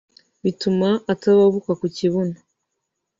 [0.43, 2.37] bituma atababuka ku kibuno